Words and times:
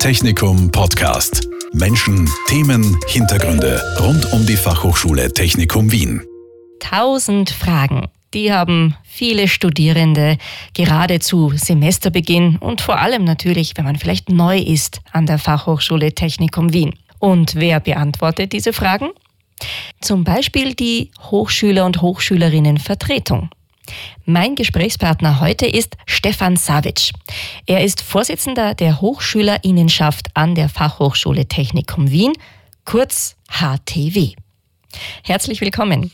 Technikum 0.00 0.70
Podcast. 0.72 1.46
Menschen, 1.74 2.26
Themen, 2.48 2.98
Hintergründe 3.06 3.82
rund 4.00 4.32
um 4.32 4.46
die 4.46 4.56
Fachhochschule 4.56 5.30
Technikum 5.30 5.92
Wien. 5.92 6.22
Tausend 6.80 7.50
Fragen. 7.50 8.08
Die 8.32 8.50
haben 8.50 8.96
viele 9.04 9.46
Studierende 9.46 10.38
gerade 10.72 11.20
zu 11.20 11.52
Semesterbeginn 11.54 12.56
und 12.56 12.80
vor 12.80 12.98
allem 12.98 13.24
natürlich, 13.24 13.76
wenn 13.76 13.84
man 13.84 13.96
vielleicht 13.96 14.30
neu 14.30 14.58
ist 14.58 15.02
an 15.12 15.26
der 15.26 15.38
Fachhochschule 15.38 16.14
Technikum 16.14 16.72
Wien. 16.72 16.94
Und 17.18 17.56
wer 17.56 17.78
beantwortet 17.78 18.54
diese 18.54 18.72
Fragen? 18.72 19.10
Zum 20.00 20.24
Beispiel 20.24 20.72
die 20.72 21.10
Hochschüler- 21.30 21.84
und 21.84 22.00
Hochschülerinnenvertretung. 22.00 23.50
Mein 24.24 24.54
Gesprächspartner 24.54 25.40
heute 25.40 25.66
ist 25.66 25.96
Stefan 26.06 26.56
Savic. 26.56 27.10
Er 27.66 27.84
ist 27.84 28.00
Vorsitzender 28.00 28.74
der 28.74 29.00
Hochschülerinnenschaft 29.00 30.28
an 30.34 30.54
der 30.54 30.68
Fachhochschule 30.68 31.46
Technikum 31.46 32.10
Wien, 32.10 32.32
kurz 32.84 33.36
HTW. 33.48 34.34
Herzlich 35.22 35.60
willkommen. 35.60 36.10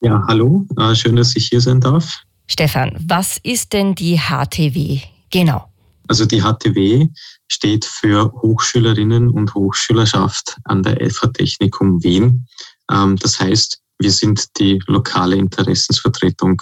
Ja, 0.00 0.22
hallo, 0.28 0.66
äh, 0.78 0.94
schön, 0.94 1.16
dass 1.16 1.34
ich 1.36 1.48
hier 1.48 1.60
sein 1.60 1.80
darf. 1.80 2.22
Stefan, 2.46 2.96
was 3.00 3.38
ist 3.42 3.72
denn 3.72 3.94
die 3.94 4.18
HTW 4.18 5.00
genau? 5.30 5.68
Also 6.08 6.26
die 6.26 6.42
HTW 6.42 7.08
steht 7.48 7.84
für 7.84 8.30
Hochschülerinnen 8.32 9.30
und 9.30 9.54
Hochschülerschaft 9.54 10.58
an 10.64 10.82
der 10.82 10.98
FH 11.10 11.28
Technikum 11.28 12.02
Wien. 12.02 12.46
Ähm, 12.90 13.16
das 13.16 13.40
heißt, 13.40 13.80
wir 13.98 14.10
sind 14.10 14.58
die 14.58 14.80
lokale 14.86 15.36
Interessensvertretung 15.36 16.60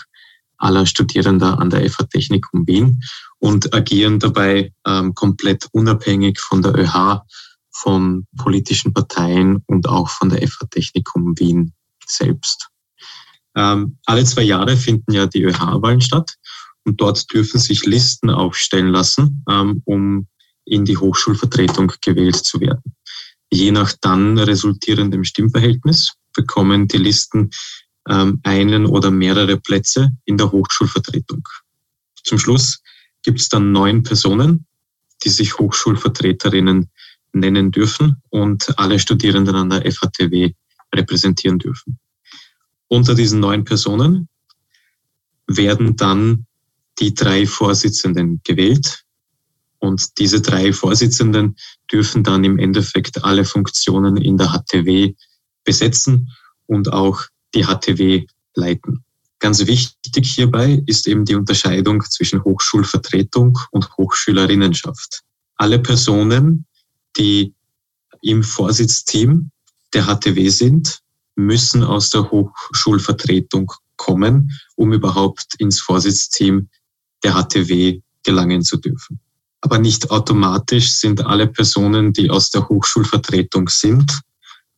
aller 0.63 0.87
Studierender 0.87 1.59
an 1.59 1.71
der 1.71 1.89
FH 1.89 2.05
Technikum 2.05 2.67
Wien 2.67 3.03
und 3.39 3.75
agieren 3.75 4.19
dabei 4.19 4.73
ähm, 4.87 5.15
komplett 5.15 5.69
unabhängig 5.73 6.39
von 6.39 6.63
der 6.63 6.77
ÖH, 6.77 7.23
von 7.71 8.27
politischen 8.37 8.93
Parteien 8.93 9.63
und 9.67 9.89
auch 9.89 10.09
von 10.09 10.29
der 10.29 10.47
FH 10.47 10.67
Technikum 10.71 11.39
Wien 11.39 11.73
selbst. 12.07 12.69
Ähm, 13.57 13.99
alle 14.07 14.25
zwei 14.25 14.43
Jahre 14.43 14.77
finden 14.77 15.13
ja 15.13 15.27
die 15.27 15.43
ÖH-Wahlen 15.43 16.01
statt 16.01 16.37
und 16.85 17.01
dort 17.01 17.33
dürfen 17.33 17.59
sich 17.59 17.85
Listen 17.85 18.31
aufstellen 18.31 18.89
lassen, 18.89 19.45
ähm, 19.49 19.83
um 19.85 20.29
in 20.65 20.85
die 20.85 20.97
Hochschulvertretung 20.97 21.93
gewählt 22.01 22.37
zu 22.37 22.61
werden. 22.61 22.95
Je 23.51 23.73
nach 23.73 23.93
dann 24.01 24.39
resultierendem 24.39 25.25
Stimmverhältnis 25.25 26.13
bekommen 26.35 26.89
die 26.89 26.99
Listen 26.99 27.51
einen 28.05 28.87
oder 28.87 29.11
mehrere 29.11 29.59
Plätze 29.59 30.11
in 30.25 30.37
der 30.37 30.51
Hochschulvertretung. 30.51 31.47
Zum 32.25 32.39
Schluss 32.39 32.83
gibt 33.23 33.41
es 33.41 33.49
dann 33.49 33.73
neun 33.73 34.03
Personen, 34.03 34.67
die 35.25 35.31
sich 35.31 35.59
Hochschulvertreterinnen 35.59 36.91
nennen 37.33 37.71
dürfen 37.71 38.23
und 38.31 38.79
alle 38.79 38.99
Studierenden 38.99 39.55
an 39.55 39.71
der 39.71 39.91
FHTW 39.91 40.53
repräsentieren 40.95 41.59
dürfen. 41.59 41.99
Unter 42.89 43.15
diesen 43.15 43.41
neun 43.41 43.65
Personen 43.65 44.29
werden 45.47 45.97
dann 45.97 46.47
die 46.99 47.15
drei 47.15 47.47
Vorsitzenden 47.47 48.41
gewählt. 48.45 49.05
Und 49.79 50.19
diese 50.19 50.41
drei 50.41 50.73
Vorsitzenden 50.73 51.57
dürfen 51.91 52.23
dann 52.23 52.45
im 52.45 52.59
Endeffekt 52.59 53.25
alle 53.25 53.45
Funktionen 53.45 54.17
in 54.17 54.37
der 54.37 54.53
HTW 54.53 55.15
besetzen 55.65 56.31
und 56.67 56.93
auch 56.93 57.23
die 57.55 57.65
HTW 57.65 58.27
leiten. 58.55 59.05
Ganz 59.39 59.67
wichtig 59.67 60.33
hierbei 60.35 60.83
ist 60.87 61.07
eben 61.09 61.25
die 61.25 61.35
Unterscheidung 61.35 62.03
zwischen 62.05 62.45
Hochschulvertretung 62.45 63.59
und 63.73 63.97
Hochschülerinnenschaft. 63.97 65.23
Alle 65.57 65.81
Personen, 65.81 66.65
die 67.17 67.53
im 68.23 68.45
Vorsitzteam 68.45 69.51
der 69.95 70.05
HTW 70.05 70.49
sind, 70.49 71.01
müssen 71.35 71.83
aus 71.83 72.11
der 72.11 72.31
Hochschulvertretung 72.31 73.73
kommen, 73.97 74.51
um 74.77 74.93
überhaupt 74.93 75.55
ins 75.59 75.81
Vorsitzteam 75.81 76.69
der 77.25 77.35
HTW 77.35 78.01
gelangen 78.23 78.63
zu 78.63 78.77
dürfen. 78.77 79.21
Aber 79.61 79.79
nicht 79.79 80.11
automatisch 80.11 80.93
sind 80.93 81.25
alle 81.25 81.47
Personen, 81.47 82.13
die 82.13 82.31
aus 82.31 82.51
der 82.51 82.69
Hochschulvertretung 82.69 83.69
sind, 83.69 84.21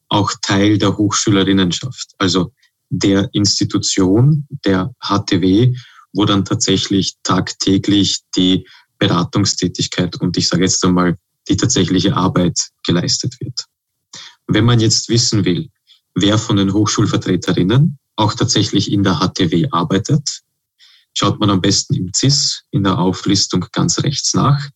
auch 0.08 0.32
Teil 0.42 0.78
der 0.78 0.96
Hochschülerinnenschaft. 0.96 2.14
Also 2.18 2.52
der 2.98 3.28
Institution, 3.32 4.46
der 4.64 4.94
HTW, 5.00 5.74
wo 6.12 6.24
dann 6.24 6.44
tatsächlich 6.44 7.14
tagtäglich 7.22 8.20
die 8.36 8.66
Beratungstätigkeit 8.98 10.20
und 10.20 10.36
ich 10.36 10.48
sage 10.48 10.64
jetzt 10.64 10.84
einmal 10.84 11.18
die 11.48 11.56
tatsächliche 11.56 12.16
Arbeit 12.16 12.58
geleistet 12.86 13.38
wird. 13.40 13.64
Wenn 14.46 14.64
man 14.64 14.80
jetzt 14.80 15.08
wissen 15.08 15.44
will, 15.44 15.68
wer 16.14 16.38
von 16.38 16.56
den 16.56 16.72
Hochschulvertreterinnen 16.72 17.98
auch 18.16 18.34
tatsächlich 18.34 18.90
in 18.90 19.02
der 19.02 19.18
HTW 19.18 19.68
arbeitet, 19.70 20.42
schaut 21.14 21.40
man 21.40 21.50
am 21.50 21.60
besten 21.60 21.94
im 21.94 22.12
CIS 22.14 22.62
in 22.70 22.84
der 22.84 22.98
Auflistung 22.98 23.66
ganz 23.72 23.98
rechts 24.00 24.34
nach. 24.34 24.68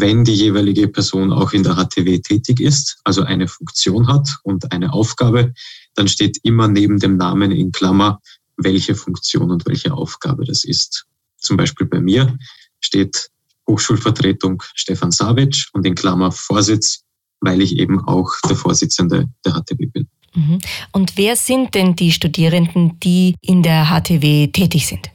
Wenn 0.00 0.24
die 0.24 0.34
jeweilige 0.34 0.88
Person 0.88 1.32
auch 1.32 1.52
in 1.52 1.62
der 1.62 1.74
HTW 1.74 2.18
tätig 2.18 2.60
ist, 2.60 2.98
also 3.04 3.22
eine 3.22 3.48
Funktion 3.48 4.06
hat 4.06 4.28
und 4.42 4.70
eine 4.72 4.92
Aufgabe, 4.92 5.52
dann 5.94 6.08
steht 6.08 6.38
immer 6.42 6.68
neben 6.68 6.98
dem 6.98 7.16
Namen 7.16 7.50
in 7.50 7.72
Klammer, 7.72 8.20
welche 8.56 8.94
Funktion 8.94 9.50
und 9.50 9.66
welche 9.66 9.92
Aufgabe 9.92 10.44
das 10.44 10.64
ist. 10.64 11.06
Zum 11.38 11.56
Beispiel 11.56 11.86
bei 11.86 12.00
mir 12.00 12.36
steht 12.80 13.30
Hochschulvertretung 13.68 14.62
Stefan 14.74 15.10
Savic 15.10 15.66
und 15.72 15.86
in 15.86 15.94
Klammer 15.94 16.32
Vorsitz, 16.32 17.02
weil 17.40 17.60
ich 17.60 17.76
eben 17.76 18.00
auch 18.06 18.30
der 18.48 18.56
Vorsitzende 18.56 19.28
der 19.44 19.52
HTW 19.52 19.86
bin. 19.86 20.08
Mhm. 20.34 20.58
Und 20.92 21.16
wer 21.16 21.36
sind 21.36 21.74
denn 21.74 21.96
die 21.96 22.12
Studierenden, 22.12 23.00
die 23.00 23.34
in 23.40 23.62
der 23.62 23.86
HTW 23.86 24.48
tätig 24.48 24.86
sind? 24.86 25.10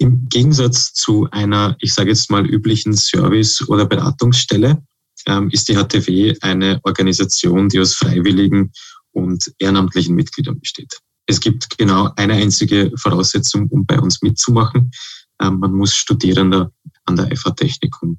Im 0.00 0.30
Gegensatz 0.30 0.94
zu 0.94 1.28
einer, 1.30 1.76
ich 1.78 1.92
sage 1.92 2.08
jetzt 2.08 2.30
mal, 2.30 2.46
üblichen 2.46 2.96
Service- 2.96 3.68
oder 3.68 3.84
Beratungsstelle 3.84 4.82
ähm, 5.26 5.50
ist 5.50 5.68
die 5.68 5.74
HTW 5.74 6.34
eine 6.40 6.80
Organisation, 6.84 7.68
die 7.68 7.80
aus 7.80 7.94
Freiwilligen 7.94 8.72
und 9.12 9.52
ehrenamtlichen 9.58 10.14
Mitgliedern 10.14 10.58
besteht. 10.58 10.98
Es 11.26 11.38
gibt 11.38 11.76
genau 11.76 12.10
eine 12.16 12.32
einzige 12.32 12.90
Voraussetzung, 12.96 13.68
um 13.68 13.84
bei 13.84 14.00
uns 14.00 14.22
mitzumachen. 14.22 14.90
Ähm, 15.38 15.58
man 15.58 15.74
muss 15.74 15.94
Studierender 15.94 16.72
an 17.04 17.16
der 17.16 17.36
FH 17.36 17.50
Technikum 17.50 18.18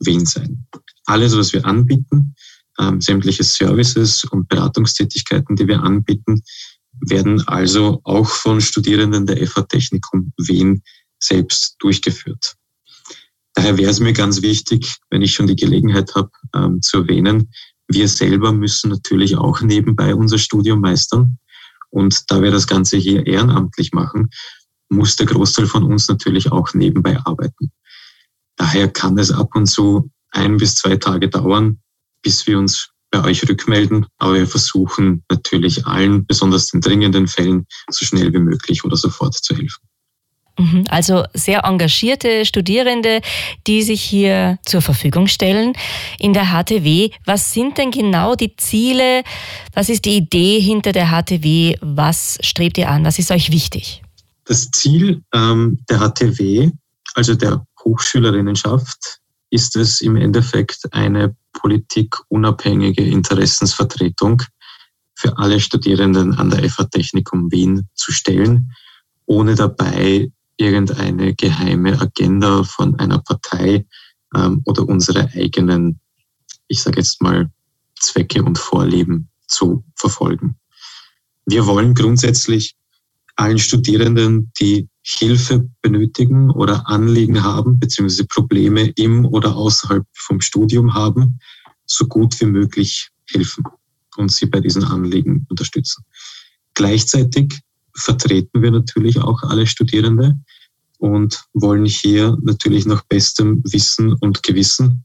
Wien 0.00 0.26
sein. 0.26 0.66
Alles, 1.06 1.34
was 1.34 1.54
wir 1.54 1.64
anbieten, 1.64 2.34
ähm, 2.78 3.00
sämtliche 3.00 3.44
Services 3.44 4.24
und 4.24 4.46
Beratungstätigkeiten, 4.48 5.56
die 5.56 5.68
wir 5.68 5.82
anbieten, 5.82 6.42
werden 7.00 7.42
also 7.48 8.02
auch 8.04 8.28
von 8.28 8.60
Studierenden 8.60 9.24
der 9.24 9.38
FH 9.46 9.62
Technikum 9.62 10.34
Wien 10.36 10.82
selbst 11.24 11.76
durchgeführt. 11.78 12.54
Daher 13.54 13.78
wäre 13.78 13.90
es 13.90 14.00
mir 14.00 14.12
ganz 14.12 14.42
wichtig, 14.42 14.96
wenn 15.10 15.22
ich 15.22 15.32
schon 15.32 15.46
die 15.46 15.56
Gelegenheit 15.56 16.14
habe, 16.14 16.30
ähm, 16.54 16.82
zu 16.82 16.98
erwähnen, 16.98 17.50
wir 17.88 18.08
selber 18.08 18.52
müssen 18.52 18.90
natürlich 18.90 19.36
auch 19.36 19.60
nebenbei 19.60 20.14
unser 20.14 20.38
Studium 20.38 20.80
meistern. 20.80 21.38
Und 21.90 22.30
da 22.30 22.42
wir 22.42 22.50
das 22.50 22.66
Ganze 22.66 22.96
hier 22.96 23.26
ehrenamtlich 23.26 23.92
machen, 23.92 24.30
muss 24.88 25.16
der 25.16 25.26
Großteil 25.26 25.66
von 25.66 25.84
uns 25.84 26.08
natürlich 26.08 26.50
auch 26.50 26.74
nebenbei 26.74 27.18
arbeiten. 27.24 27.72
Daher 28.56 28.88
kann 28.88 29.18
es 29.18 29.30
ab 29.30 29.54
und 29.54 29.66
zu 29.66 30.10
ein 30.30 30.56
bis 30.56 30.74
zwei 30.74 30.96
Tage 30.96 31.28
dauern, 31.28 31.80
bis 32.22 32.46
wir 32.46 32.58
uns 32.58 32.90
bei 33.10 33.22
euch 33.22 33.48
rückmelden. 33.48 34.06
Aber 34.18 34.34
wir 34.34 34.46
versuchen 34.46 35.24
natürlich 35.30 35.86
allen, 35.86 36.26
besonders 36.26 36.68
den 36.68 36.80
dringenden 36.80 37.28
Fällen, 37.28 37.66
so 37.90 38.04
schnell 38.04 38.32
wie 38.32 38.38
möglich 38.38 38.84
oder 38.84 38.96
sofort 38.96 39.34
zu 39.34 39.54
helfen. 39.54 39.86
Mhm. 40.58 40.84
Also 40.88 41.24
sehr 41.34 41.64
engagierte 41.64 42.44
Studierende, 42.44 43.20
die 43.66 43.82
sich 43.82 44.02
hier 44.02 44.58
zur 44.64 44.82
Verfügung 44.82 45.26
stellen 45.26 45.72
in 46.18 46.32
der 46.32 46.52
HTW. 46.52 47.10
Was 47.24 47.52
sind 47.52 47.78
denn 47.78 47.90
genau 47.90 48.34
die 48.34 48.54
Ziele? 48.56 49.22
Was 49.72 49.88
ist 49.88 50.04
die 50.04 50.16
Idee 50.16 50.60
hinter 50.60 50.92
der 50.92 51.10
HTW? 51.10 51.76
Was 51.80 52.38
strebt 52.40 52.78
ihr 52.78 52.88
an? 52.88 53.04
Was 53.04 53.18
ist 53.18 53.30
euch 53.30 53.50
wichtig? 53.50 54.02
Das 54.44 54.70
Ziel 54.70 55.22
ähm, 55.32 55.80
der 55.88 55.98
HTW, 55.98 56.70
also 57.14 57.34
der 57.34 57.66
Hochschülerinnenschaft, 57.82 59.20
ist 59.50 59.76
es 59.76 60.00
im 60.00 60.16
Endeffekt 60.16 60.82
eine 60.92 61.34
politikunabhängige 61.52 63.02
Interessensvertretung 63.02 64.42
für 65.14 65.36
alle 65.38 65.60
Studierenden 65.60 66.34
an 66.34 66.50
der 66.50 66.68
FH 66.68 66.84
Technikum 66.90 67.50
Wien 67.50 67.88
zu 67.94 68.12
stellen, 68.12 68.72
ohne 69.26 69.54
dabei 69.54 70.30
irgendeine 70.56 71.34
geheime 71.34 72.00
Agenda 72.00 72.62
von 72.64 72.98
einer 72.98 73.18
Partei 73.18 73.86
ähm, 74.34 74.62
oder 74.64 74.88
unsere 74.88 75.28
eigenen, 75.32 76.00
ich 76.68 76.82
sage 76.82 76.98
jetzt 76.98 77.20
mal, 77.22 77.50
Zwecke 77.98 78.42
und 78.42 78.58
Vorlieben 78.58 79.28
zu 79.46 79.84
verfolgen. 79.96 80.56
Wir 81.46 81.66
wollen 81.66 81.94
grundsätzlich 81.94 82.74
allen 83.36 83.58
Studierenden, 83.58 84.52
die 84.60 84.88
Hilfe 85.02 85.68
benötigen 85.82 86.50
oder 86.50 86.88
Anliegen 86.88 87.42
haben, 87.42 87.78
beziehungsweise 87.78 88.26
Probleme 88.26 88.88
im 88.96 89.26
oder 89.26 89.54
außerhalb 89.54 90.06
vom 90.14 90.40
Studium 90.40 90.94
haben, 90.94 91.38
so 91.84 92.06
gut 92.06 92.40
wie 92.40 92.46
möglich 92.46 93.10
helfen 93.30 93.64
und 94.16 94.32
sie 94.32 94.46
bei 94.46 94.60
diesen 94.60 94.84
Anliegen 94.84 95.46
unterstützen. 95.50 96.04
Gleichzeitig 96.74 97.60
vertreten 97.96 98.62
wir 98.62 98.70
natürlich 98.70 99.20
auch 99.20 99.42
alle 99.42 99.66
Studierende 99.66 100.38
und 100.98 101.44
wollen 101.52 101.84
hier 101.84 102.36
natürlich 102.42 102.86
nach 102.86 103.02
bestem 103.04 103.62
Wissen 103.64 104.12
und 104.14 104.42
Gewissen 104.42 105.04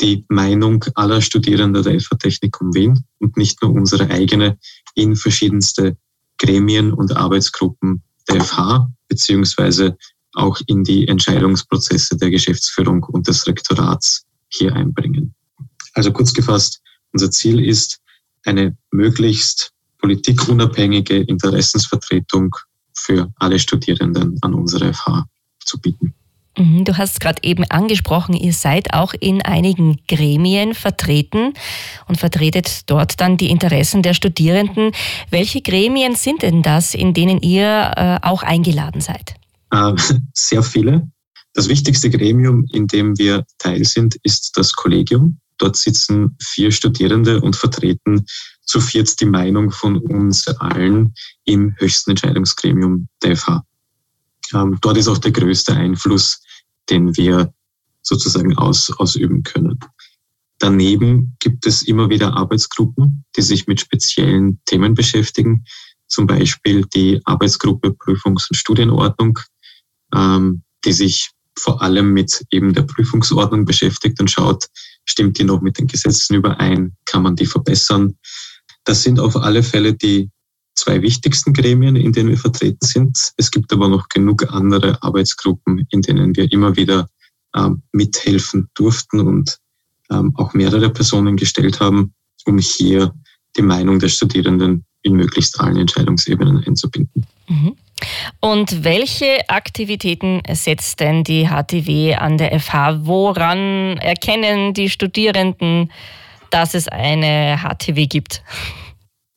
die 0.00 0.24
Meinung 0.28 0.84
aller 0.94 1.20
Studierenden 1.20 1.82
der 1.82 2.00
FH 2.00 2.16
Technikum 2.16 2.74
Wien 2.74 3.04
und 3.18 3.36
nicht 3.36 3.62
nur 3.62 3.72
unsere 3.72 4.10
eigene 4.10 4.58
in 4.94 5.16
verschiedenste 5.16 5.96
Gremien 6.38 6.92
und 6.92 7.16
Arbeitsgruppen 7.16 8.02
der 8.28 8.42
FH 8.42 8.90
beziehungsweise 9.08 9.96
auch 10.34 10.60
in 10.66 10.82
die 10.82 11.06
Entscheidungsprozesse 11.08 12.16
der 12.16 12.30
Geschäftsführung 12.30 13.04
und 13.04 13.28
des 13.28 13.46
Rektorats 13.46 14.24
hier 14.48 14.74
einbringen. 14.74 15.34
Also 15.94 16.12
kurz 16.12 16.32
gefasst, 16.32 16.80
unser 17.12 17.30
Ziel 17.30 17.64
ist, 17.64 18.00
eine 18.44 18.76
möglichst 18.90 19.71
politikunabhängige 20.02 21.16
Interessensvertretung 21.16 22.54
für 22.94 23.32
alle 23.36 23.58
Studierenden 23.58 24.38
an 24.42 24.54
unserer 24.54 24.92
FH 24.92 25.24
zu 25.64 25.80
bieten. 25.80 26.14
Mhm, 26.58 26.84
du 26.84 26.98
hast 26.98 27.20
gerade 27.20 27.42
eben 27.42 27.64
angesprochen, 27.70 28.34
ihr 28.34 28.52
seid 28.52 28.92
auch 28.92 29.14
in 29.18 29.40
einigen 29.40 29.96
Gremien 30.06 30.74
vertreten 30.74 31.54
und 32.08 32.18
vertretet 32.18 32.90
dort 32.90 33.20
dann 33.20 33.38
die 33.38 33.48
Interessen 33.48 34.02
der 34.02 34.12
Studierenden. 34.12 34.92
Welche 35.30 35.62
Gremien 35.62 36.14
sind 36.14 36.42
denn 36.42 36.62
das, 36.62 36.94
in 36.94 37.14
denen 37.14 37.40
ihr 37.40 37.92
äh, 37.96 38.18
auch 38.26 38.42
eingeladen 38.42 39.00
seid? 39.00 39.34
Äh, 39.70 39.94
sehr 40.34 40.62
viele. 40.62 41.08
Das 41.54 41.68
wichtigste 41.68 42.10
Gremium, 42.10 42.66
in 42.72 42.86
dem 42.86 43.18
wir 43.18 43.44
Teil 43.58 43.84
sind, 43.84 44.16
ist 44.22 44.52
das 44.56 44.74
Kollegium. 44.74 45.38
Dort 45.58 45.76
sitzen 45.76 46.36
vier 46.42 46.72
Studierende 46.72 47.40
und 47.40 47.56
vertreten 47.56 48.26
zu 48.64 48.80
viert 48.80 49.20
die 49.20 49.26
Meinung 49.26 49.70
von 49.70 49.98
uns 49.98 50.46
allen 50.48 51.14
im 51.44 51.74
höchsten 51.78 52.10
Entscheidungsgremium 52.10 53.08
der 53.22 53.36
FH. 53.36 53.64
Ähm, 54.54 54.78
dort 54.80 54.96
ist 54.96 55.08
auch 55.08 55.18
der 55.18 55.32
größte 55.32 55.74
Einfluss, 55.74 56.42
den 56.90 57.16
wir 57.16 57.52
sozusagen 58.02 58.56
aus, 58.56 58.90
ausüben 58.98 59.42
können. 59.42 59.78
Daneben 60.58 61.36
gibt 61.40 61.66
es 61.66 61.82
immer 61.82 62.08
wieder 62.08 62.36
Arbeitsgruppen, 62.36 63.24
die 63.36 63.42
sich 63.42 63.66
mit 63.66 63.80
speziellen 63.80 64.60
Themen 64.66 64.94
beschäftigen, 64.94 65.64
zum 66.06 66.26
Beispiel 66.26 66.84
die 66.94 67.20
Arbeitsgruppe 67.24 67.90
Prüfungs- 67.90 68.48
und 68.50 68.56
Studienordnung, 68.56 69.38
ähm, 70.14 70.62
die 70.84 70.92
sich 70.92 71.30
vor 71.58 71.82
allem 71.82 72.12
mit 72.12 72.44
eben 72.50 72.72
der 72.74 72.82
Prüfungsordnung 72.82 73.64
beschäftigt 73.64 74.20
und 74.20 74.30
schaut, 74.30 74.66
stimmt 75.04 75.38
die 75.38 75.44
noch 75.44 75.60
mit 75.62 75.78
den 75.78 75.86
Gesetzen 75.86 76.34
überein, 76.34 76.96
kann 77.06 77.22
man 77.22 77.36
die 77.36 77.46
verbessern. 77.46 78.16
Das 78.84 79.02
sind 79.02 79.20
auf 79.20 79.36
alle 79.36 79.62
Fälle 79.62 79.94
die 79.94 80.30
zwei 80.74 81.02
wichtigsten 81.02 81.52
Gremien, 81.52 81.96
in 81.96 82.12
denen 82.12 82.30
wir 82.30 82.38
vertreten 82.38 82.84
sind. 82.84 83.32
Es 83.36 83.50
gibt 83.50 83.72
aber 83.72 83.88
noch 83.88 84.08
genug 84.08 84.50
andere 84.52 85.02
Arbeitsgruppen, 85.02 85.86
in 85.90 86.02
denen 86.02 86.34
wir 86.34 86.50
immer 86.50 86.76
wieder 86.76 87.08
ähm, 87.54 87.82
mithelfen 87.92 88.68
durften 88.74 89.20
und 89.20 89.58
ähm, 90.10 90.34
auch 90.36 90.54
mehrere 90.54 90.90
Personen 90.90 91.36
gestellt 91.36 91.80
haben, 91.80 92.14
um 92.46 92.58
hier 92.58 93.14
die 93.56 93.62
Meinung 93.62 93.98
der 93.98 94.08
Studierenden 94.08 94.84
in 95.02 95.14
möglichst 95.14 95.60
allen 95.60 95.76
Entscheidungsebenen 95.76 96.64
einzubinden. 96.64 97.26
Mhm. 97.48 97.76
Und 98.40 98.84
welche 98.84 99.48
Aktivitäten 99.48 100.42
setzt 100.52 101.00
denn 101.00 101.22
die 101.22 101.48
HTW 101.48 102.14
an 102.14 102.38
der 102.38 102.58
FH? 102.58 103.06
Woran 103.06 103.98
erkennen 103.98 104.74
die 104.74 104.90
Studierenden, 104.90 105.92
dass 106.52 106.74
es 106.74 106.88
eine 106.88 107.58
HTW 107.58 108.06
gibt? 108.06 108.42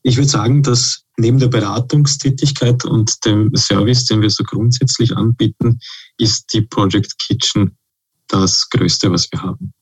Ich 0.03 0.17
würde 0.17 0.29
sagen, 0.29 0.61
dass 0.61 1.03
neben 1.17 1.39
der 1.39 1.47
Beratungstätigkeit 1.47 2.85
und 2.85 3.25
dem 3.25 3.55
Service, 3.55 4.05
den 4.05 4.21
wir 4.21 4.29
so 4.29 4.43
grundsätzlich 4.43 5.15
anbieten, 5.15 5.79
ist 6.17 6.53
die 6.53 6.61
Project 6.61 7.17
Kitchen 7.19 7.77
das 8.27 8.69
Größte, 8.69 9.11
was 9.11 9.31
wir 9.31 9.41
haben. 9.41 9.73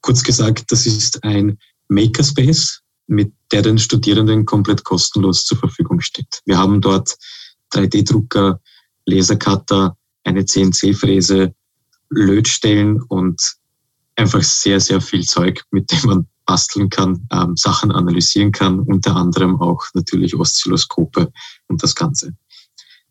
Kurz 0.00 0.22
gesagt, 0.22 0.70
das 0.70 0.86
ist 0.86 1.24
ein 1.24 1.58
Makerspace, 1.88 2.80
mit 3.06 3.32
der 3.50 3.62
den 3.62 3.78
Studierenden 3.78 4.46
komplett 4.46 4.84
kostenlos 4.84 5.44
zur 5.44 5.58
Verfügung 5.58 6.00
steht. 6.00 6.40
Wir 6.44 6.58
haben 6.58 6.80
dort 6.80 7.16
3D-Drucker, 7.74 8.60
Lasercutter, 9.06 9.96
eine 10.24 10.44
CNC-Fräse, 10.44 11.54
Lötstellen 12.10 13.02
und 13.02 13.54
einfach 14.16 14.42
sehr, 14.42 14.80
sehr 14.80 15.00
viel 15.00 15.24
Zeug, 15.24 15.62
mit 15.70 15.90
dem 15.90 16.00
man 16.04 16.26
basteln 16.44 16.90
kann, 16.90 17.26
ähm, 17.32 17.56
Sachen 17.56 17.92
analysieren 17.92 18.52
kann, 18.52 18.80
unter 18.80 19.16
anderem 19.16 19.60
auch 19.60 19.84
natürlich 19.94 20.34
Oszilloskope 20.34 21.32
und 21.68 21.82
das 21.82 21.94
Ganze. 21.94 22.34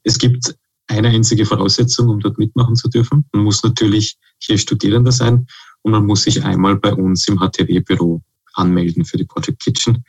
Es 0.04 0.18
gibt 0.18 0.56
eine 0.88 1.10
einzige 1.10 1.46
Voraussetzung, 1.46 2.10
um 2.10 2.20
dort 2.20 2.38
mitmachen 2.38 2.76
zu 2.76 2.90
dürfen. 2.90 3.26
Man 3.32 3.44
muss 3.44 3.64
natürlich 3.64 4.18
hier 4.40 4.58
Studierender 4.58 5.12
sein 5.12 5.48
und 5.84 5.92
man 5.92 6.06
muss 6.06 6.24
sich 6.24 6.44
einmal 6.44 6.76
bei 6.76 6.94
uns 6.94 7.28
im 7.28 7.40
HTW-Büro 7.40 8.22
anmelden 8.54 9.06
für 9.06 9.18
die 9.18 9.26
Project 9.26 9.62
Kitchen. 9.62 10.04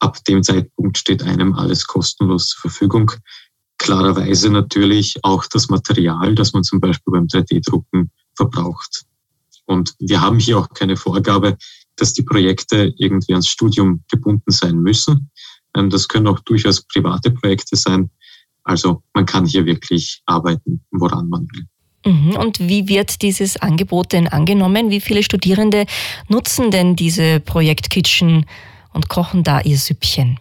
Ab 0.00 0.22
dem 0.24 0.42
Zeitpunkt 0.42 0.98
steht 0.98 1.22
einem 1.22 1.54
alles 1.54 1.86
kostenlos 1.86 2.48
zur 2.48 2.62
Verfügung. 2.62 3.12
Klarerweise 3.78 4.50
natürlich 4.50 5.18
auch 5.22 5.46
das 5.46 5.68
Material, 5.68 6.34
das 6.34 6.52
man 6.52 6.64
zum 6.64 6.80
Beispiel 6.80 7.12
beim 7.12 7.26
3D-Drucken 7.26 8.10
verbraucht. 8.34 9.04
Und 9.66 9.94
wir 9.98 10.20
haben 10.20 10.38
hier 10.38 10.58
auch 10.58 10.70
keine 10.70 10.96
Vorgabe, 10.96 11.56
dass 12.00 12.12
die 12.12 12.22
Projekte 12.22 12.92
irgendwie 12.96 13.32
ans 13.32 13.48
Studium 13.48 14.02
gebunden 14.10 14.50
sein 14.50 14.76
müssen. 14.76 15.30
Ähm, 15.76 15.90
das 15.90 16.08
können 16.08 16.26
auch 16.26 16.40
durchaus 16.40 16.82
private 16.82 17.30
Projekte 17.30 17.76
sein. 17.76 18.10
Also 18.64 19.02
man 19.14 19.26
kann 19.26 19.46
hier 19.46 19.64
wirklich 19.66 20.22
arbeiten, 20.26 20.84
woran 20.90 21.28
man 21.28 21.46
will. 21.52 21.66
Mhm. 22.04 22.36
Und 22.36 22.60
wie 22.60 22.88
wird 22.88 23.22
dieses 23.22 23.56
Angebot 23.56 24.12
denn 24.12 24.28
angenommen? 24.28 24.90
Wie 24.90 25.00
viele 25.00 25.22
Studierende 25.22 25.86
nutzen 26.28 26.70
denn 26.70 26.96
diese 26.96 27.40
Projektkitchen 27.40 28.46
und 28.92 29.08
kochen 29.08 29.42
da 29.42 29.60
ihr 29.60 29.78
Süppchen? 29.78 30.38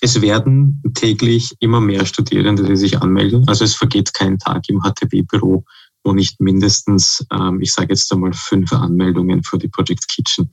Es 0.00 0.20
werden 0.20 0.82
täglich 0.94 1.54
immer 1.60 1.80
mehr 1.80 2.04
Studierende, 2.04 2.64
die 2.64 2.76
sich 2.76 3.00
anmelden. 3.00 3.48
Also 3.48 3.64
es 3.64 3.74
vergeht 3.74 4.12
kein 4.12 4.38
Tag 4.38 4.68
im 4.68 4.82
HTW-Büro, 4.82 5.64
wo 6.04 6.12
nicht 6.12 6.40
mindestens, 6.40 7.24
ähm, 7.32 7.60
ich 7.62 7.72
sage 7.72 7.88
jetzt 7.90 8.12
einmal, 8.12 8.32
fünf 8.34 8.72
Anmeldungen 8.72 9.42
für 9.42 9.58
die 9.58 9.68
Project 9.68 10.06
Kitchen 10.08 10.50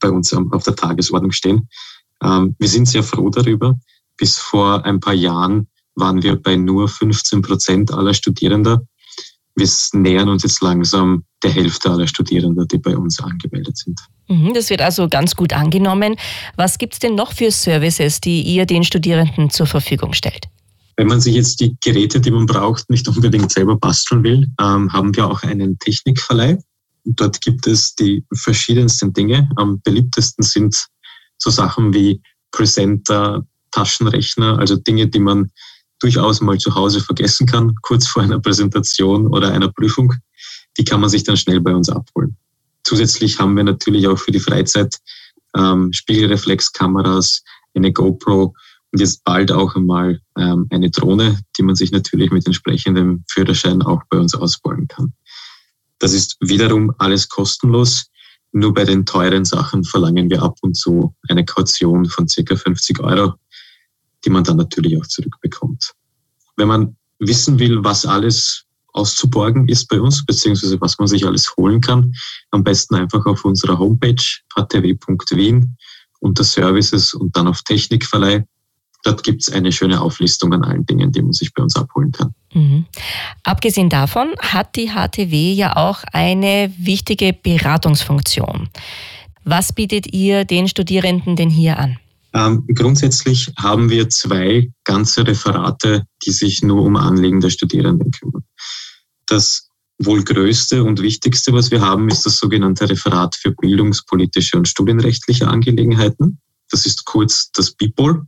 bei 0.00 0.10
uns 0.10 0.32
auf 0.32 0.64
der 0.64 0.76
Tagesordnung 0.76 1.32
stehen. 1.32 1.68
Ähm, 2.22 2.54
wir 2.58 2.68
sind 2.68 2.88
sehr 2.88 3.02
froh 3.02 3.30
darüber. 3.30 3.78
Bis 4.16 4.38
vor 4.38 4.84
ein 4.84 5.00
paar 5.00 5.14
Jahren 5.14 5.68
waren 5.94 6.22
wir 6.22 6.36
bei 6.36 6.56
nur 6.56 6.88
15 6.88 7.42
Prozent 7.42 7.92
aller 7.92 8.14
Studierender. 8.14 8.82
Wir 9.54 9.68
nähern 9.94 10.28
uns 10.28 10.42
jetzt 10.42 10.60
langsam 10.60 11.24
der 11.42 11.50
Hälfte 11.50 11.90
aller 11.90 12.06
Studierenden, 12.06 12.68
die 12.68 12.78
bei 12.78 12.96
uns 12.96 13.20
angemeldet 13.20 13.78
sind. 13.78 13.98
Mhm, 14.28 14.52
das 14.52 14.68
wird 14.68 14.82
also 14.82 15.08
ganz 15.08 15.34
gut 15.34 15.52
angenommen. 15.52 16.16
Was 16.56 16.78
gibt 16.78 16.94
es 16.94 16.98
denn 16.98 17.14
noch 17.14 17.32
für 17.32 17.50
Services, 17.50 18.20
die 18.20 18.42
ihr 18.42 18.66
den 18.66 18.84
Studierenden 18.84 19.50
zur 19.50 19.66
Verfügung 19.66 20.12
stellt? 20.12 20.46
Wenn 20.96 21.08
man 21.08 21.20
sich 21.20 21.34
jetzt 21.34 21.60
die 21.60 21.76
Geräte, 21.82 22.20
die 22.20 22.30
man 22.30 22.46
braucht, 22.46 22.88
nicht 22.90 23.06
unbedingt 23.08 23.52
selber 23.52 23.76
basteln 23.76 24.22
will, 24.24 24.46
ähm, 24.60 24.92
haben 24.92 25.14
wir 25.14 25.26
auch 25.26 25.42
einen 25.42 25.78
Technikverleih. 25.78 26.58
Dort 27.06 27.40
gibt 27.40 27.66
es 27.66 27.94
die 27.94 28.24
verschiedensten 28.32 29.12
Dinge. 29.12 29.48
Am 29.56 29.80
beliebtesten 29.82 30.42
sind 30.44 30.86
so 31.38 31.50
Sachen 31.50 31.94
wie 31.94 32.20
Presenter, 32.50 33.46
Taschenrechner, 33.70 34.58
also 34.58 34.76
Dinge, 34.76 35.06
die 35.06 35.20
man 35.20 35.50
durchaus 36.00 36.40
mal 36.40 36.58
zu 36.58 36.74
Hause 36.74 37.00
vergessen 37.00 37.46
kann, 37.46 37.74
kurz 37.82 38.06
vor 38.06 38.22
einer 38.22 38.40
Präsentation 38.40 39.28
oder 39.28 39.52
einer 39.52 39.72
Prüfung. 39.72 40.12
Die 40.78 40.84
kann 40.84 41.00
man 41.00 41.10
sich 41.10 41.24
dann 41.24 41.36
schnell 41.36 41.60
bei 41.60 41.74
uns 41.74 41.88
abholen. 41.88 42.36
Zusätzlich 42.84 43.38
haben 43.38 43.56
wir 43.56 43.64
natürlich 43.64 44.06
auch 44.08 44.18
für 44.18 44.32
die 44.32 44.40
Freizeit 44.40 44.96
ähm, 45.56 45.92
Spiegelreflexkameras, 45.92 47.42
eine 47.74 47.92
GoPro 47.92 48.54
und 48.92 49.00
jetzt 49.00 49.24
bald 49.24 49.52
auch 49.52 49.74
einmal 49.74 50.20
ähm, 50.38 50.66
eine 50.70 50.90
Drohne, 50.90 51.38
die 51.58 51.62
man 51.62 51.74
sich 51.74 51.92
natürlich 51.92 52.30
mit 52.30 52.46
entsprechendem 52.46 53.24
Führerschein 53.28 53.82
auch 53.82 54.02
bei 54.08 54.18
uns 54.18 54.34
ausbauen 54.34 54.88
kann. 54.88 55.12
Das 55.98 56.12
ist 56.12 56.36
wiederum 56.40 56.92
alles 56.98 57.28
kostenlos. 57.28 58.10
Nur 58.52 58.72
bei 58.72 58.84
den 58.84 59.04
teuren 59.04 59.44
Sachen 59.44 59.84
verlangen 59.84 60.30
wir 60.30 60.42
ab 60.42 60.56
und 60.62 60.76
zu 60.76 61.14
eine 61.28 61.44
Kaution 61.44 62.06
von 62.06 62.28
circa 62.28 62.56
50 62.56 63.00
Euro, 63.00 63.34
die 64.24 64.30
man 64.30 64.44
dann 64.44 64.56
natürlich 64.56 64.98
auch 64.98 65.06
zurückbekommt. 65.06 65.92
Wenn 66.56 66.68
man 66.68 66.96
wissen 67.18 67.58
will, 67.58 67.82
was 67.84 68.06
alles 68.06 68.64
auszuborgen 68.92 69.68
ist 69.68 69.88
bei 69.88 70.00
uns, 70.00 70.24
beziehungsweise 70.24 70.80
was 70.80 70.98
man 70.98 71.06
sich 71.06 71.26
alles 71.26 71.54
holen 71.56 71.80
kann, 71.80 72.14
am 72.50 72.64
besten 72.64 72.94
einfach 72.94 73.24
auf 73.26 73.44
unserer 73.44 73.78
Homepage 73.78 74.22
htw.wien 74.54 75.76
unter 76.20 76.44
Services 76.44 77.12
und 77.12 77.36
dann 77.36 77.46
auf 77.46 77.62
Technikverleih 77.62 78.46
Dort 79.06 79.22
gibt 79.22 79.42
es 79.42 79.52
eine 79.52 79.70
schöne 79.70 80.00
Auflistung 80.00 80.52
an 80.52 80.64
allen 80.64 80.84
Dingen, 80.84 81.12
die 81.12 81.22
man 81.22 81.32
sich 81.32 81.54
bei 81.54 81.62
uns 81.62 81.76
abholen 81.76 82.10
kann. 82.10 82.34
Mhm. 82.52 82.86
Abgesehen 83.44 83.88
davon 83.88 84.34
hat 84.40 84.74
die 84.74 84.88
HTW 84.88 85.52
ja 85.52 85.76
auch 85.76 86.02
eine 86.12 86.72
wichtige 86.76 87.32
Beratungsfunktion. 87.32 88.68
Was 89.44 89.72
bietet 89.72 90.12
ihr 90.12 90.44
den 90.44 90.66
Studierenden 90.66 91.36
denn 91.36 91.50
hier 91.50 91.78
an? 91.78 91.98
Ähm, 92.34 92.66
grundsätzlich 92.74 93.52
haben 93.56 93.90
wir 93.90 94.08
zwei 94.10 94.72
ganze 94.82 95.24
Referate, 95.24 96.02
die 96.24 96.32
sich 96.32 96.62
nur 96.62 96.82
um 96.82 96.96
Anliegen 96.96 97.40
der 97.40 97.50
Studierenden 97.50 98.10
kümmern. 98.10 98.42
Das 99.26 99.70
wohl 100.00 100.24
größte 100.24 100.82
und 100.82 101.00
wichtigste, 101.00 101.52
was 101.52 101.70
wir 101.70 101.80
haben, 101.80 102.08
ist 102.08 102.26
das 102.26 102.38
sogenannte 102.38 102.90
Referat 102.90 103.36
für 103.36 103.52
bildungspolitische 103.52 104.56
und 104.56 104.66
studienrechtliche 104.66 105.46
Angelegenheiten. 105.46 106.40
Das 106.70 106.86
ist 106.86 107.04
kurz 107.04 107.52
das 107.52 107.70
BIPOL. 107.70 108.26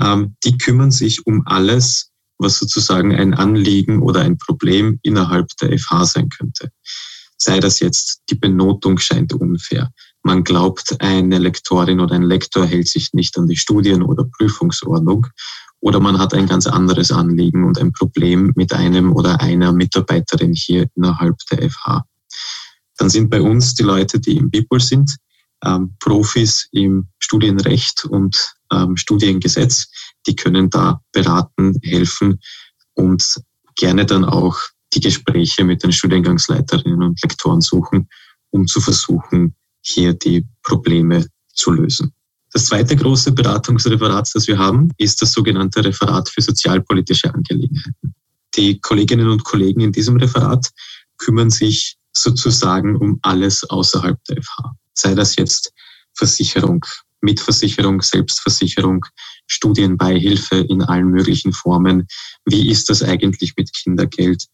Ähm, 0.00 0.36
die 0.44 0.56
kümmern 0.58 0.90
sich 0.90 1.26
um 1.26 1.42
alles, 1.46 2.10
was 2.38 2.58
sozusagen 2.58 3.14
ein 3.14 3.34
Anliegen 3.34 4.02
oder 4.02 4.20
ein 4.20 4.38
Problem 4.38 4.98
innerhalb 5.02 5.48
der 5.60 5.78
FH 5.78 6.06
sein 6.06 6.28
könnte. 6.28 6.70
Sei 7.36 7.60
das 7.60 7.80
jetzt, 7.80 8.22
die 8.30 8.36
Benotung 8.36 8.98
scheint 8.98 9.32
unfair, 9.32 9.90
man 10.24 10.44
glaubt, 10.44 11.00
eine 11.00 11.38
Lektorin 11.38 12.00
oder 12.00 12.14
ein 12.14 12.22
Lektor 12.22 12.64
hält 12.64 12.88
sich 12.88 13.12
nicht 13.12 13.36
an 13.36 13.48
die 13.48 13.56
Studien- 13.56 14.02
oder 14.02 14.24
Prüfungsordnung 14.24 15.26
oder 15.80 15.98
man 15.98 16.18
hat 16.18 16.32
ein 16.32 16.46
ganz 16.46 16.68
anderes 16.68 17.10
Anliegen 17.10 17.64
und 17.64 17.78
ein 17.78 17.92
Problem 17.92 18.52
mit 18.54 18.72
einem 18.72 19.12
oder 19.12 19.40
einer 19.40 19.72
Mitarbeiterin 19.72 20.52
hier 20.54 20.86
innerhalb 20.94 21.36
der 21.50 21.68
FH. 21.68 22.04
Dann 22.98 23.10
sind 23.10 23.30
bei 23.30 23.42
uns 23.42 23.74
die 23.74 23.82
Leute, 23.82 24.20
die 24.20 24.36
im 24.36 24.48
BIPOL 24.48 24.80
sind, 24.80 25.16
ähm, 25.64 25.96
Profis 25.98 26.68
im 26.70 27.08
Studienrecht 27.18 28.04
und 28.04 28.54
ähm, 28.72 28.96
Studiengesetz, 28.96 29.88
die 30.26 30.36
können 30.36 30.70
da 30.70 31.00
beraten, 31.12 31.78
helfen 31.82 32.40
und 32.94 33.22
gerne 33.76 34.06
dann 34.06 34.24
auch 34.24 34.58
die 34.94 35.00
Gespräche 35.00 35.64
mit 35.64 35.82
den 35.82 35.92
Studiengangsleiterinnen 35.92 37.02
und 37.02 37.22
Lektoren 37.22 37.60
suchen, 37.60 38.08
um 38.50 38.66
zu 38.66 38.80
versuchen, 38.80 39.54
hier 39.80 40.12
die 40.12 40.46
Probleme 40.62 41.26
zu 41.54 41.72
lösen. 41.72 42.12
Das 42.52 42.66
zweite 42.66 42.94
große 42.96 43.32
Beratungsreferat, 43.32 44.30
das 44.34 44.46
wir 44.46 44.58
haben, 44.58 44.90
ist 44.98 45.22
das 45.22 45.32
sogenannte 45.32 45.82
Referat 45.82 46.28
für 46.28 46.42
sozialpolitische 46.42 47.32
Angelegenheiten. 47.32 48.14
Die 48.54 48.78
Kolleginnen 48.80 49.28
und 49.30 49.44
Kollegen 49.44 49.80
in 49.80 49.92
diesem 49.92 50.18
Referat 50.18 50.68
kümmern 51.16 51.48
sich 51.48 51.96
sozusagen 52.12 52.96
um 52.96 53.18
alles 53.22 53.64
außerhalb 53.64 54.22
der 54.24 54.42
FH. 54.42 54.76
Sei 54.92 55.14
das 55.14 55.36
jetzt 55.36 55.72
Versicherung, 56.12 56.84
Mitversicherung, 57.22 58.02
Selbstversicherung, 58.02 59.06
Studienbeihilfe 59.46 60.56
in 60.56 60.82
allen 60.82 61.08
möglichen 61.08 61.52
Formen. 61.52 62.06
Wie 62.44 62.70
ist 62.70 62.90
das 62.90 63.02
eigentlich 63.02 63.54
mit 63.56 63.72
Kindergeld? 63.72 64.46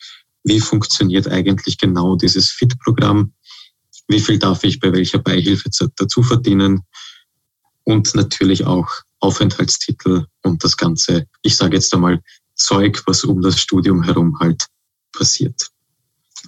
Wie 0.44 0.60
funktioniert 0.60 1.28
eigentlich 1.28 1.78
genau 1.78 2.16
dieses 2.16 2.50
FIT-Programm? 2.50 3.32
wie 4.08 4.20
viel 4.20 4.38
darf 4.38 4.64
ich 4.64 4.80
bei 4.80 4.92
welcher 4.92 5.18
Beihilfe 5.18 5.70
dazu 5.96 6.22
verdienen 6.22 6.82
und 7.84 8.14
natürlich 8.14 8.64
auch 8.64 8.88
Aufenthaltstitel 9.20 10.26
und 10.42 10.64
das 10.64 10.76
ganze, 10.76 11.26
ich 11.42 11.56
sage 11.56 11.76
jetzt 11.76 11.92
einmal, 11.94 12.22
Zeug, 12.54 13.02
was 13.06 13.24
um 13.24 13.40
das 13.42 13.60
Studium 13.60 14.02
herum 14.02 14.38
halt 14.40 14.66
passiert. 15.12 15.68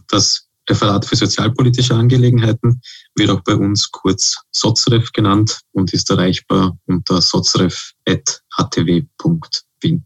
Das 0.09 0.49
Referat 0.71 1.05
für 1.05 1.17
sozialpolitische 1.17 1.95
Angelegenheiten 1.95 2.81
wird 3.17 3.31
auch 3.31 3.43
bei 3.43 3.55
uns 3.55 3.91
kurz 3.91 4.37
SOZREF 4.53 5.13
genannt 5.13 5.61
und 5.73 5.93
ist 5.93 6.09
erreichbar 6.11 6.79
unter 6.87 7.21
sozref.htw.wien. 7.21 10.05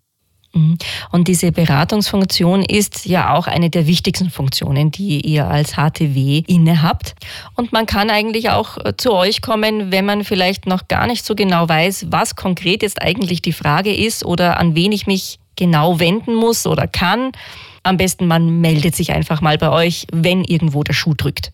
Mhm. 0.54 0.78
Und 1.10 1.28
diese 1.28 1.52
Beratungsfunktion 1.52 2.62
ist 2.62 3.04
ja 3.06 3.34
auch 3.34 3.46
eine 3.46 3.70
der 3.70 3.86
wichtigsten 3.86 4.30
Funktionen, 4.30 4.90
die 4.90 5.20
ihr 5.20 5.48
als 5.48 5.74
HTW 5.74 6.42
innehabt. 6.46 7.14
Und 7.54 7.72
man 7.72 7.86
kann 7.86 8.10
eigentlich 8.10 8.50
auch 8.50 8.78
äh, 8.78 8.96
zu 8.96 9.12
euch 9.12 9.42
kommen, 9.42 9.92
wenn 9.92 10.06
man 10.06 10.24
vielleicht 10.24 10.66
noch 10.66 10.88
gar 10.88 11.06
nicht 11.06 11.26
so 11.26 11.34
genau 11.34 11.68
weiß, 11.68 12.06
was 12.10 12.36
konkret 12.36 12.82
jetzt 12.82 13.02
eigentlich 13.02 13.42
die 13.42 13.52
Frage 13.52 13.94
ist 13.94 14.24
oder 14.24 14.58
an 14.58 14.74
wen 14.74 14.92
ich 14.92 15.06
mich 15.06 15.38
genau 15.56 16.00
wenden 16.00 16.34
muss 16.34 16.66
oder 16.66 16.86
kann. 16.86 17.32
Am 17.84 17.98
besten, 17.98 18.26
man 18.26 18.60
meldet 18.60 18.96
sich 18.96 19.12
einfach 19.12 19.42
mal 19.42 19.58
bei 19.58 19.70
euch, 19.70 20.06
wenn 20.10 20.42
irgendwo 20.42 20.82
der 20.82 20.94
Schuh 20.94 21.14
drückt. 21.14 21.52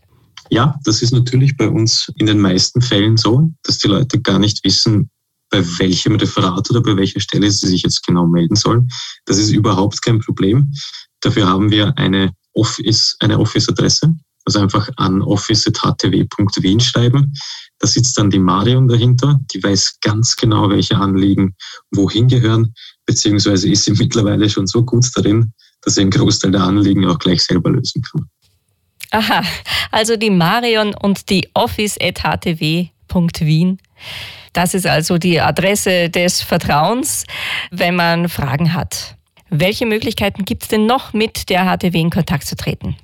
Ja, 0.49 0.79
das 0.85 1.03
ist 1.03 1.13
natürlich 1.13 1.57
bei 1.57 1.69
uns 1.69 2.11
in 2.17 2.27
den 2.27 2.41
meisten 2.41 2.81
Fällen 2.81 3.17
so, 3.17 3.51
dass 3.65 3.79
die 3.79 3.89
Leute 3.89 4.21
gar 4.21 4.39
nicht 4.39 4.65
wissen, 4.65 5.11
bei 5.51 5.65
welchem 5.81 6.15
Referat 6.15 6.71
oder 6.71 6.81
bei 6.83 6.97
welcher 6.97 7.21
Stelle 7.21 7.51
Sie 7.51 7.67
sich 7.67 7.83
jetzt 7.83 8.07
genau 8.07 8.27
melden 8.27 8.55
sollen. 8.55 8.89
Das 9.27 9.39
ist 9.39 9.51
überhaupt 9.51 10.01
kein 10.03 10.21
Problem. 10.21 10.73
Dafür 11.21 11.49
haben 11.49 11.71
wir 11.71 11.97
eine 11.99 12.33
Office, 12.55 13.17
eine 13.19 13.39
Office-Adresse, 13.39 14.15
also 14.45 14.61
einfach 14.61 14.89
an 14.97 15.23
office.htw.wien 15.23 16.81
schreiben. 16.81 17.33
Da 17.79 17.87
sitzt 17.87 18.17
dann 18.19 18.31
die 18.31 18.39
Marion 18.39 18.87
dahinter, 18.87 19.41
die 19.53 19.63
weiß 19.63 19.99
ganz 20.01 20.37
genau, 20.37 20.71
welche 20.71 20.97
Anliegen 20.97 21.57
wohin 21.91 22.29
gehören, 22.29 22.73
beziehungsweise 23.07 23.69
ist 23.69 23.85
sie 23.85 23.93
mittlerweile 23.99 24.49
schon 24.49 24.67
so 24.67 24.85
gut 24.85 25.07
darin, 25.15 25.53
dass 25.83 25.95
sie 25.95 26.03
einen 26.03 26.11
Großteil 26.11 26.51
der 26.51 26.63
Anliegen 26.63 27.07
auch 27.07 27.19
gleich 27.19 27.43
selber 27.43 27.71
lösen 27.71 28.03
kann. 28.03 28.29
Aha, 29.13 29.43
also 29.91 30.17
die 30.17 30.31
Marion 30.31 30.95
und 30.95 31.29
die 31.31 31.49
office.htw.wien. 31.55 32.89
Das 34.53 34.75
ist 34.75 34.87
also 34.87 35.19
die 35.19 35.41
Adresse 35.41 36.11
des 36.11 36.43
Vertrauens, 36.43 37.25
wenn 37.71 37.97
man 37.97 38.29
Fragen 38.29 38.75
hat. 38.75 39.17
Welche 39.49 39.87
Möglichkeiten 39.87 40.45
gibt 40.45 40.63
es 40.63 40.69
denn 40.69 40.87
noch, 40.87 41.13
mit 41.13 41.49
der 41.49 41.65
HTW 41.65 42.01
in 42.01 42.11
Kontakt 42.11 42.47
zu 42.47 42.55
treten? 42.57 42.97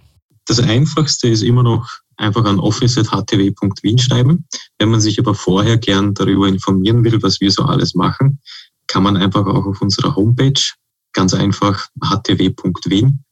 Das 0.47 0.61
Einfachste 0.61 1.29
ist 1.29 1.43
immer 1.43 1.65
noch 1.65 1.89
einfach 2.17 2.45
an 2.45 2.61
office.htw.wien 2.61 3.99
schreiben. 3.99 4.47
Wenn 4.79 4.91
man 4.91 5.01
sich 5.01 5.19
aber 5.19 5.35
vorher 5.35 5.77
gern 5.77 6.15
darüber 6.15 6.47
informieren 6.47 7.03
will, 7.05 7.21
was 7.23 7.41
wir 7.41 7.51
so 7.51 7.65
alles 7.65 7.95
machen, 7.95 8.41
kann 8.87 9.03
man 9.03 9.17
einfach 9.17 9.45
auch 9.45 9.67
auf 9.67 9.83
unserer 9.83 10.15
Homepage 10.15 10.61
ganz 11.17 11.33
einfach 11.33 11.89
htw.wien 12.01 13.25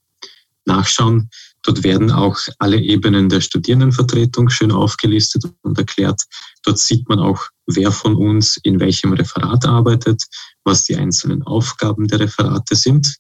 nachschauen. 0.64 1.28
Dort 1.62 1.82
werden 1.82 2.10
auch 2.10 2.38
alle 2.58 2.78
Ebenen 2.80 3.28
der 3.28 3.42
Studierendenvertretung 3.42 4.48
schön 4.48 4.72
aufgelistet 4.72 5.44
und 5.62 5.78
erklärt. 5.78 6.22
Dort 6.62 6.78
sieht 6.78 7.08
man 7.08 7.18
auch, 7.20 7.48
wer 7.66 7.92
von 7.92 8.16
uns 8.16 8.56
in 8.62 8.80
welchem 8.80 9.12
Referat 9.12 9.66
arbeitet, 9.66 10.22
was 10.64 10.84
die 10.84 10.96
einzelnen 10.96 11.42
Aufgaben 11.42 12.08
der 12.08 12.20
Referate 12.20 12.74
sind. 12.74 13.16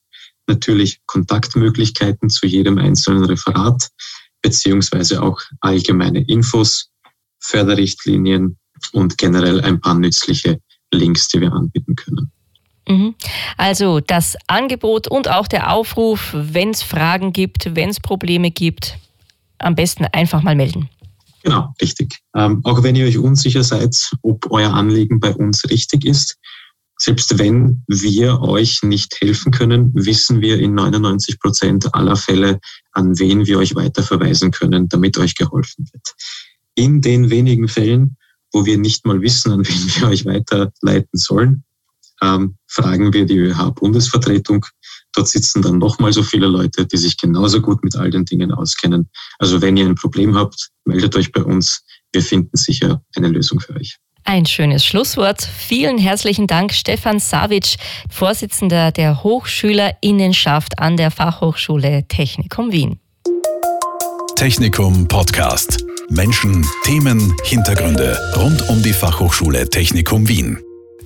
Natürlich 0.46 1.00
Kontaktmöglichkeiten 1.06 2.30
zu 2.30 2.46
jedem 2.46 2.78
einzelnen 2.78 3.24
Referat, 3.24 3.90
beziehungsweise 4.42 5.22
auch 5.22 5.40
allgemeine 5.60 6.26
Infos, 6.26 6.90
Förderrichtlinien 7.38 8.58
und 8.92 9.18
generell 9.18 9.60
ein 9.60 9.80
paar 9.80 9.94
nützliche 9.94 10.58
Links, 10.90 11.28
die 11.28 11.40
wir 11.42 11.52
anbieten 11.52 11.96
können. 11.96 12.32
Mhm. 12.88 13.14
Also 13.56 14.00
das 14.00 14.36
Angebot 14.46 15.08
und 15.08 15.28
auch 15.28 15.46
der 15.46 15.72
Aufruf, 15.72 16.30
wenn 16.34 16.70
es 16.70 16.82
Fragen 16.82 17.32
gibt, 17.32 17.74
wenn 17.74 17.90
es 17.90 18.00
Probleme 18.00 18.50
gibt, 18.50 18.98
am 19.58 19.74
besten 19.74 20.04
einfach 20.06 20.42
mal 20.42 20.54
melden. 20.54 20.88
Genau, 21.42 21.74
richtig. 21.80 22.20
Ähm, 22.34 22.60
auch 22.64 22.82
wenn 22.82 22.96
ihr 22.96 23.06
euch 23.06 23.18
unsicher 23.18 23.62
seid, 23.62 23.94
ob 24.22 24.50
euer 24.50 24.72
Anliegen 24.72 25.20
bei 25.20 25.34
uns 25.34 25.68
richtig 25.68 26.04
ist, 26.04 26.38
selbst 26.96 27.38
wenn 27.38 27.82
wir 27.86 28.40
euch 28.40 28.82
nicht 28.82 29.20
helfen 29.20 29.52
können, 29.52 29.90
wissen 29.94 30.40
wir 30.40 30.58
in 30.58 30.74
99 30.74 31.38
Prozent 31.40 31.94
aller 31.94 32.16
Fälle, 32.16 32.60
an 32.92 33.18
wen 33.18 33.46
wir 33.46 33.58
euch 33.58 33.74
weiterverweisen 33.74 34.52
können, 34.52 34.88
damit 34.88 35.18
euch 35.18 35.34
geholfen 35.34 35.86
wird. 35.92 36.14
In 36.74 37.00
den 37.00 37.30
wenigen 37.30 37.68
Fällen, 37.68 38.16
wo 38.52 38.64
wir 38.64 38.78
nicht 38.78 39.04
mal 39.04 39.20
wissen, 39.20 39.52
an 39.52 39.66
wen 39.68 40.00
wir 40.00 40.08
euch 40.08 40.24
weiterleiten 40.24 41.18
sollen, 41.18 41.64
ähm, 42.24 42.56
fragen 42.66 43.12
wir 43.12 43.26
die 43.26 43.38
ÖH-Bundesvertretung. 43.38 44.64
Dort 45.12 45.28
sitzen 45.28 45.62
dann 45.62 45.78
nochmal 45.78 46.12
so 46.12 46.22
viele 46.22 46.46
Leute, 46.46 46.86
die 46.86 46.96
sich 46.96 47.16
genauso 47.16 47.60
gut 47.60 47.84
mit 47.84 47.96
all 47.96 48.10
den 48.10 48.24
Dingen 48.24 48.52
auskennen. 48.52 49.08
Also 49.38 49.60
wenn 49.62 49.76
ihr 49.76 49.86
ein 49.86 49.94
Problem 49.94 50.34
habt, 50.34 50.70
meldet 50.84 51.14
euch 51.16 51.30
bei 51.30 51.42
uns. 51.42 51.84
Wir 52.12 52.22
finden 52.22 52.56
sicher 52.56 53.02
eine 53.16 53.28
Lösung 53.28 53.60
für 53.60 53.74
euch. 53.74 53.96
Ein 54.24 54.46
schönes 54.46 54.84
Schlusswort. 54.84 55.42
Vielen 55.42 55.98
herzlichen 55.98 56.46
Dank, 56.46 56.72
Stefan 56.72 57.20
Savic, 57.20 57.76
Vorsitzender 58.10 58.90
der 58.90 59.22
Hochschülerinnenschaft 59.22 60.78
an 60.78 60.96
der 60.96 61.10
Fachhochschule 61.10 62.08
Technikum 62.08 62.72
Wien. 62.72 62.98
Technikum 64.34 65.06
Podcast. 65.08 65.84
Menschen, 66.08 66.66
Themen, 66.84 67.34
Hintergründe 67.44 68.18
rund 68.36 68.68
um 68.68 68.82
die 68.82 68.92
Fachhochschule 68.92 69.68
Technikum 69.68 70.26
Wien. 70.28 70.63